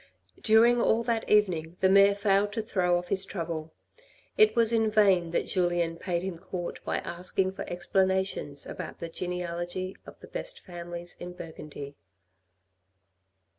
During 0.41 0.81
all 0.81 1.03
that 1.03 1.29
evening 1.29 1.77
the 1.79 1.87
mayor 1.87 2.15
failed 2.15 2.51
to 2.53 2.63
throw 2.63 2.97
off 2.97 3.09
his 3.09 3.23
trouble. 3.23 3.71
It 4.35 4.55
was 4.55 4.73
in 4.73 4.89
vain 4.89 5.29
that 5.29 5.45
Julien 5.45 5.95
paid 5.95 6.23
him 6.23 6.39
court 6.39 6.79
by 6.83 6.97
asking 6.97 7.51
for 7.51 7.69
explanations 7.69 8.65
about 8.65 8.97
the 8.97 9.09
genealogy 9.09 9.95
of 10.07 10.19
the 10.19 10.27
best 10.27 10.61
families 10.61 11.15
in 11.19 11.33
Burgundy. 11.33 11.93